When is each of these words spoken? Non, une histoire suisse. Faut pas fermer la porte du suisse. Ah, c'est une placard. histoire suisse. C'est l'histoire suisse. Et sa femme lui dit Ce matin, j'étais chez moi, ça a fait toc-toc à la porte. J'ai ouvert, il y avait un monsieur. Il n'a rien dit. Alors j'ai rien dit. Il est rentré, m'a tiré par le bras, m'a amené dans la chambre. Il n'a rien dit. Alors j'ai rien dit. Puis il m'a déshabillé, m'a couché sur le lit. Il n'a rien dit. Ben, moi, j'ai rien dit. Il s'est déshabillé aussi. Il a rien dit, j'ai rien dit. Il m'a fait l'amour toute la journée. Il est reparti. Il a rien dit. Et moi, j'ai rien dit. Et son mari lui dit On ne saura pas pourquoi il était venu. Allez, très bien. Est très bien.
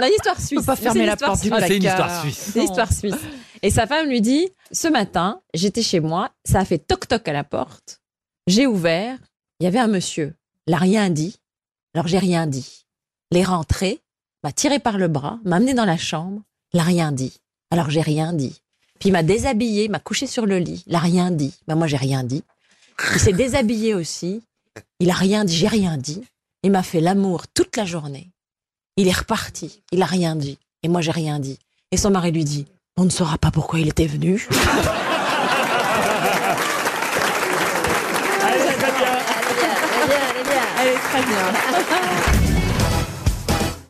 Non, 0.00 0.06
une 0.06 0.12
histoire 0.14 0.40
suisse. 0.40 0.60
Faut 0.60 0.66
pas 0.66 0.76
fermer 0.76 1.06
la 1.06 1.16
porte 1.16 1.40
du 1.42 1.48
suisse. 1.48 1.52
Ah, 1.54 1.66
c'est 1.66 1.76
une 1.76 1.82
placard. 1.82 2.06
histoire 2.06 2.22
suisse. 2.22 2.50
C'est 2.52 2.60
l'histoire 2.60 2.92
suisse. 2.92 3.14
Et 3.62 3.70
sa 3.70 3.86
femme 3.86 4.08
lui 4.08 4.20
dit 4.20 4.48
Ce 4.72 4.88
matin, 4.88 5.40
j'étais 5.54 5.82
chez 5.82 6.00
moi, 6.00 6.30
ça 6.44 6.60
a 6.60 6.64
fait 6.64 6.78
toc-toc 6.78 7.26
à 7.28 7.32
la 7.32 7.44
porte. 7.44 8.00
J'ai 8.46 8.66
ouvert, 8.66 9.18
il 9.60 9.64
y 9.64 9.66
avait 9.66 9.78
un 9.78 9.88
monsieur. 9.88 10.34
Il 10.66 10.72
n'a 10.72 10.78
rien 10.78 11.10
dit. 11.10 11.36
Alors 11.94 12.08
j'ai 12.08 12.18
rien 12.18 12.46
dit. 12.46 12.86
Il 13.30 13.38
est 13.38 13.44
rentré, 13.44 14.00
m'a 14.42 14.52
tiré 14.52 14.78
par 14.78 14.98
le 14.98 15.08
bras, 15.08 15.38
m'a 15.44 15.56
amené 15.56 15.74
dans 15.74 15.84
la 15.84 15.98
chambre. 15.98 16.42
Il 16.72 16.78
n'a 16.78 16.84
rien 16.84 17.12
dit. 17.12 17.40
Alors 17.70 17.90
j'ai 17.90 18.00
rien 18.00 18.32
dit. 18.32 18.62
Puis 19.00 19.08
il 19.08 19.12
m'a 19.12 19.22
déshabillé, 19.22 19.88
m'a 19.88 19.98
couché 19.98 20.26
sur 20.26 20.46
le 20.46 20.58
lit. 20.58 20.84
Il 20.86 20.92
n'a 20.92 20.98
rien 20.98 21.30
dit. 21.30 21.54
Ben, 21.66 21.74
moi, 21.74 21.86
j'ai 21.86 21.96
rien 21.96 22.22
dit. 22.22 22.44
Il 23.14 23.18
s'est 23.18 23.32
déshabillé 23.32 23.94
aussi. 23.94 24.42
Il 25.00 25.10
a 25.10 25.14
rien 25.14 25.44
dit, 25.44 25.56
j'ai 25.56 25.68
rien 25.68 25.96
dit. 25.96 26.22
Il 26.62 26.70
m'a 26.70 26.82
fait 26.82 27.00
l'amour 27.00 27.48
toute 27.48 27.76
la 27.78 27.86
journée. 27.86 28.30
Il 28.96 29.08
est 29.08 29.16
reparti. 29.16 29.82
Il 29.92 30.02
a 30.02 30.06
rien 30.06 30.36
dit. 30.36 30.58
Et 30.82 30.88
moi, 30.88 31.00
j'ai 31.00 31.10
rien 31.10 31.38
dit. 31.38 31.58
Et 31.92 31.96
son 31.96 32.10
mari 32.10 32.32
lui 32.32 32.44
dit 32.44 32.66
On 32.96 33.04
ne 33.04 33.10
saura 33.10 33.38
pas 33.38 33.50
pourquoi 33.50 33.78
il 33.80 33.88
était 33.88 34.06
venu. 34.06 34.46
Allez, 38.42 38.60
très 38.60 38.92
bien. 38.92 39.20
Est 40.82 40.98
très 41.10 41.22
bien. 41.22 42.46